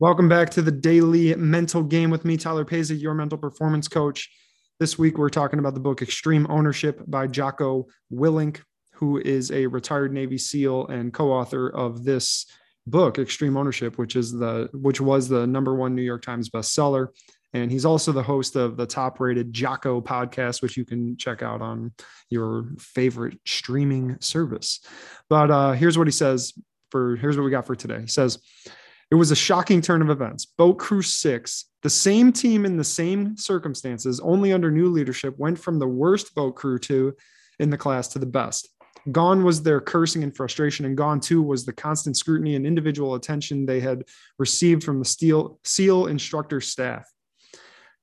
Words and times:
Welcome 0.00 0.28
back 0.28 0.50
to 0.50 0.62
the 0.62 0.72
daily 0.72 1.36
mental 1.36 1.84
game 1.84 2.10
with 2.10 2.24
me, 2.24 2.36
Tyler 2.36 2.64
Paisley, 2.64 2.96
your 2.96 3.14
mental 3.14 3.38
performance 3.38 3.86
coach. 3.86 4.28
This 4.80 4.98
week, 4.98 5.18
we're 5.18 5.28
talking 5.28 5.60
about 5.60 5.74
the 5.74 5.80
book 5.80 6.02
Extreme 6.02 6.48
Ownership 6.50 7.00
by 7.06 7.28
Jocko 7.28 7.86
Willink, 8.12 8.60
who 8.94 9.18
is 9.18 9.52
a 9.52 9.68
retired 9.68 10.12
Navy 10.12 10.36
SEAL 10.36 10.88
and 10.88 11.14
co-author 11.14 11.68
of 11.68 12.02
this 12.02 12.44
book, 12.88 13.20
Extreme 13.20 13.56
Ownership, 13.56 13.96
which 13.96 14.16
is 14.16 14.32
the 14.32 14.68
which 14.72 15.00
was 15.00 15.28
the 15.28 15.46
number 15.46 15.76
one 15.76 15.94
New 15.94 16.02
York 16.02 16.22
Times 16.22 16.50
bestseller. 16.50 17.10
And 17.52 17.70
he's 17.70 17.84
also 17.84 18.10
the 18.10 18.20
host 18.20 18.56
of 18.56 18.76
the 18.76 18.86
top 18.86 19.20
rated 19.20 19.52
Jocko 19.52 20.00
podcast, 20.00 20.60
which 20.60 20.76
you 20.76 20.84
can 20.84 21.16
check 21.16 21.40
out 21.40 21.62
on 21.62 21.92
your 22.30 22.66
favorite 22.80 23.38
streaming 23.46 24.16
service. 24.18 24.80
But 25.28 25.52
uh, 25.52 25.72
here's 25.72 25.96
what 25.96 26.08
he 26.08 26.12
says 26.12 26.52
for 26.90 27.14
here's 27.14 27.36
what 27.36 27.44
we 27.44 27.52
got 27.52 27.64
for 27.64 27.76
today. 27.76 28.00
He 28.00 28.08
says, 28.08 28.40
It 29.10 29.16
was 29.16 29.30
a 29.30 29.36
shocking 29.36 29.80
turn 29.80 30.02
of 30.02 30.10
events. 30.10 30.46
Boat 30.46 30.78
Crew 30.78 31.02
6, 31.02 31.64
the 31.82 31.90
same 31.90 32.32
team 32.32 32.64
in 32.64 32.76
the 32.76 32.84
same 32.84 33.36
circumstances, 33.36 34.20
only 34.20 34.52
under 34.52 34.70
new 34.70 34.88
leadership, 34.88 35.38
went 35.38 35.58
from 35.58 35.78
the 35.78 35.86
worst 35.86 36.34
boat 36.34 36.56
crew 36.56 36.78
to 36.80 37.14
in 37.58 37.70
the 37.70 37.76
class 37.76 38.08
to 38.08 38.18
the 38.18 38.26
best. 38.26 38.68
Gone 39.12 39.44
was 39.44 39.62
their 39.62 39.80
cursing 39.80 40.22
and 40.22 40.34
frustration, 40.34 40.86
and 40.86 40.96
gone 40.96 41.20
too 41.20 41.42
was 41.42 41.64
the 41.64 41.72
constant 41.74 42.16
scrutiny 42.16 42.54
and 42.54 42.66
individual 42.66 43.14
attention 43.14 43.66
they 43.66 43.80
had 43.80 44.04
received 44.38 44.82
from 44.82 44.98
the 44.98 45.04
steel, 45.04 45.58
SEAL 45.64 46.06
instructor 46.06 46.60
staff. 46.60 47.06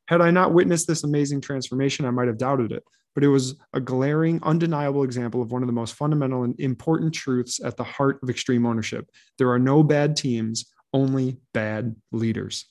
Had 0.08 0.22
I 0.22 0.30
not 0.30 0.54
witnessed 0.54 0.88
this 0.88 1.04
amazing 1.04 1.42
transformation, 1.42 2.06
I 2.06 2.12
might 2.12 2.28
have 2.28 2.38
doubted 2.38 2.72
it, 2.72 2.84
but 3.16 3.24
it 3.24 3.30
was 3.30 3.56
a 3.74 3.80
glaring, 3.80 4.40
undeniable 4.44 5.04
example 5.04 5.42
of 5.42 5.52
one 5.52 5.64
of 5.64 5.68
the 5.68 5.74
most 5.74 5.96
fundamental 5.96 6.44
and 6.44 6.60
important 6.60 7.14
truths 7.14 7.60
at 7.64 7.78
the 7.78 7.84
heart 7.84 8.20
of 8.22 8.30
extreme 8.30 8.66
ownership. 8.66 9.10
There 9.40 9.50
are 9.50 9.60
no 9.60 9.82
bad 9.82 10.16
teams, 10.16 10.72
only 10.94 11.38
bad 11.54 11.96
leaders. 12.12 12.66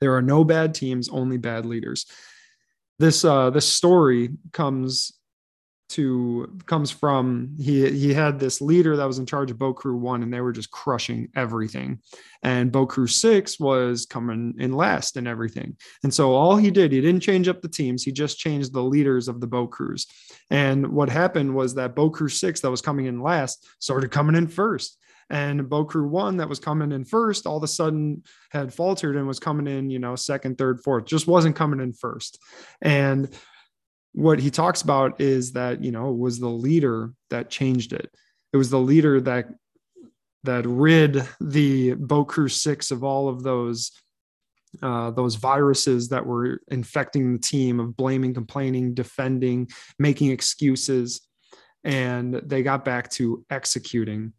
There 0.00 0.16
are 0.16 0.22
no 0.22 0.44
bad 0.44 0.74
teams, 0.74 1.08
only 1.08 1.36
bad 1.36 1.66
leaders. 1.66 2.06
This 2.98 3.24
uh, 3.24 3.50
this 3.50 3.66
story 3.66 4.30
comes 4.52 5.12
to 5.90 6.56
comes 6.66 6.92
from 6.92 7.52
he 7.58 7.90
he 7.90 8.14
had 8.14 8.38
this 8.38 8.60
leader 8.60 8.96
that 8.96 9.06
was 9.06 9.18
in 9.18 9.26
charge 9.26 9.50
of 9.50 9.58
boat 9.58 9.74
crew 9.74 9.96
one 9.96 10.22
and 10.22 10.32
they 10.32 10.40
were 10.40 10.52
just 10.52 10.70
crushing 10.70 11.28
everything 11.34 11.98
and 12.44 12.70
boat 12.70 12.86
crew 12.86 13.08
six 13.08 13.58
was 13.58 14.06
coming 14.06 14.54
in 14.58 14.72
last 14.72 15.16
and 15.16 15.26
everything 15.26 15.76
and 16.04 16.14
so 16.14 16.32
all 16.32 16.56
he 16.56 16.70
did 16.70 16.92
he 16.92 17.00
didn't 17.00 17.22
change 17.22 17.48
up 17.48 17.60
the 17.60 17.68
teams 17.68 18.04
he 18.04 18.12
just 18.12 18.38
changed 18.38 18.72
the 18.72 18.80
leaders 18.80 19.26
of 19.26 19.40
the 19.40 19.48
boat 19.48 19.72
crews 19.72 20.06
and 20.50 20.86
what 20.86 21.08
happened 21.10 21.52
was 21.52 21.74
that 21.74 21.96
boat 21.96 22.10
crew 22.10 22.28
six 22.28 22.60
that 22.60 22.70
was 22.70 22.80
coming 22.80 23.06
in 23.06 23.20
last 23.20 23.66
started 23.80 24.12
coming 24.12 24.36
in 24.36 24.46
first 24.46 24.96
and 25.30 25.70
crew 25.88 26.08
one 26.08 26.36
that 26.36 26.48
was 26.48 26.58
coming 26.58 26.92
in 26.92 27.04
first 27.04 27.46
all 27.46 27.56
of 27.56 27.62
a 27.62 27.68
sudden 27.68 28.22
had 28.50 28.74
faltered 28.74 29.16
and 29.16 29.26
was 29.26 29.38
coming 29.38 29.66
in 29.66 29.88
you 29.88 29.98
know 29.98 30.16
second 30.16 30.58
third 30.58 30.80
fourth 30.80 31.04
just 31.04 31.26
wasn't 31.26 31.56
coming 31.56 31.80
in 31.80 31.92
first. 31.92 32.38
And 32.82 33.28
what 34.12 34.40
he 34.40 34.50
talks 34.50 34.82
about 34.82 35.20
is 35.20 35.52
that 35.52 35.82
you 35.82 35.92
know 35.92 36.10
it 36.10 36.18
was 36.18 36.38
the 36.38 36.48
leader 36.48 37.12
that 37.30 37.50
changed 37.50 37.92
it. 37.92 38.10
It 38.52 38.56
was 38.56 38.70
the 38.70 38.80
leader 38.80 39.20
that 39.20 39.46
that 40.44 40.66
rid 40.66 41.26
the 41.40 41.94
crew 42.26 42.48
six 42.48 42.90
of 42.90 43.04
all 43.04 43.28
of 43.28 43.42
those 43.42 43.92
uh, 44.82 45.10
those 45.10 45.34
viruses 45.34 46.08
that 46.08 46.24
were 46.24 46.60
infecting 46.68 47.32
the 47.32 47.38
team 47.38 47.80
of 47.80 47.96
blaming 47.96 48.34
complaining 48.34 48.94
defending 48.94 49.68
making 49.98 50.30
excuses. 50.30 51.22
And 51.82 52.34
they 52.34 52.62
got 52.62 52.84
back 52.84 53.10
to 53.12 53.44
executing 53.50 54.32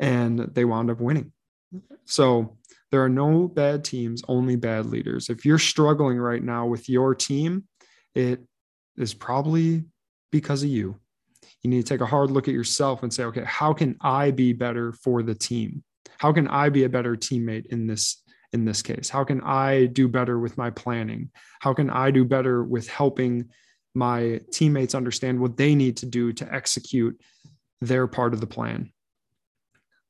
and 0.00 0.38
they 0.54 0.64
wound 0.64 0.90
up 0.90 1.00
winning 1.00 1.32
mm-hmm. 1.74 1.94
so 2.04 2.56
there 2.90 3.02
are 3.02 3.08
no 3.08 3.48
bad 3.48 3.84
teams 3.84 4.22
only 4.28 4.56
bad 4.56 4.86
leaders 4.86 5.28
if 5.28 5.44
you're 5.44 5.58
struggling 5.58 6.18
right 6.18 6.42
now 6.42 6.66
with 6.66 6.88
your 6.88 7.14
team 7.14 7.64
it 8.14 8.40
is 8.96 9.14
probably 9.14 9.84
because 10.30 10.62
of 10.62 10.68
you. 10.68 10.96
You 11.62 11.70
need 11.70 11.86
to 11.86 11.88
take 11.88 12.00
a 12.00 12.06
hard 12.06 12.30
look 12.30 12.48
at 12.48 12.54
yourself 12.54 13.02
and 13.02 13.12
say, 13.12 13.24
okay, 13.24 13.44
how 13.44 13.72
can 13.72 13.96
I 14.00 14.30
be 14.30 14.52
better 14.52 14.92
for 14.92 15.22
the 15.22 15.34
team? 15.34 15.82
How 16.18 16.32
can 16.32 16.48
I 16.48 16.68
be 16.68 16.84
a 16.84 16.88
better 16.88 17.16
teammate 17.16 17.66
in 17.66 17.86
this 17.86 18.22
in 18.52 18.64
this 18.64 18.82
case? 18.82 19.08
How 19.08 19.24
can 19.24 19.40
I 19.42 19.86
do 19.86 20.08
better 20.08 20.38
with 20.38 20.56
my 20.56 20.70
planning? 20.70 21.30
How 21.60 21.74
can 21.74 21.90
I 21.90 22.10
do 22.10 22.24
better 22.24 22.64
with 22.64 22.88
helping 22.88 23.50
my 23.94 24.40
teammates 24.52 24.94
understand 24.94 25.38
what 25.38 25.56
they 25.56 25.74
need 25.74 25.98
to 25.98 26.06
do 26.06 26.32
to 26.32 26.54
execute 26.54 27.20
their 27.80 28.06
part 28.06 28.32
of 28.32 28.40
the 28.40 28.46
plan? 28.46 28.90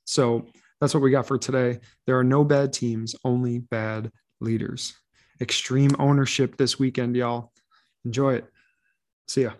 So 0.09 0.47
that's 0.81 0.95
what 0.95 1.03
we 1.03 1.11
got 1.11 1.27
for 1.27 1.37
today. 1.37 1.81
There 2.07 2.19
are 2.19 2.25
no 2.25 2.43
bad 2.43 2.73
teams, 2.73 3.15
only 3.25 3.59
bad 3.59 4.11
leaders. 4.41 4.95
Extreme 5.39 5.91
ownership 5.99 6.57
this 6.57 6.79
weekend, 6.79 7.15
y'all. 7.15 7.53
Enjoy 8.07 8.37
it. 8.37 8.47
See 9.29 9.43
ya. 9.43 9.53